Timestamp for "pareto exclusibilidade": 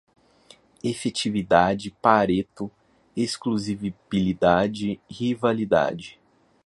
2.01-4.99